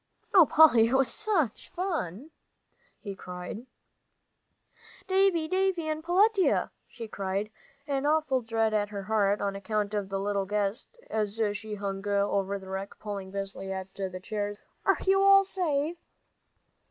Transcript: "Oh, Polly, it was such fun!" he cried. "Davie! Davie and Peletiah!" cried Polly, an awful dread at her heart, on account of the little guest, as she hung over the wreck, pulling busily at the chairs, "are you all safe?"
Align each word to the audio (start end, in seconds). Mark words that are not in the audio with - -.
"Oh, 0.33 0.47
Polly, 0.47 0.87
it 0.87 0.95
was 0.95 1.13
such 1.13 1.69
fun!" 1.69 2.31
he 3.01 3.13
cried. 3.15 3.67
"Davie! 5.07 5.47
Davie 5.47 5.87
and 5.89 6.03
Peletiah!" 6.03 6.71
cried 7.11 7.51
Polly, 7.85 7.97
an 7.99 8.07
awful 8.07 8.41
dread 8.41 8.73
at 8.73 8.89
her 8.89 9.03
heart, 9.03 9.41
on 9.41 9.55
account 9.55 9.93
of 9.93 10.09
the 10.09 10.19
little 10.19 10.47
guest, 10.47 10.97
as 11.07 11.39
she 11.55 11.75
hung 11.75 12.07
over 12.07 12.57
the 12.57 12.69
wreck, 12.69 12.97
pulling 12.97 13.29
busily 13.29 13.71
at 13.71 13.93
the 13.93 14.19
chairs, 14.19 14.57
"are 14.85 14.97
you 15.05 15.21
all 15.21 15.43
safe?" 15.43 15.97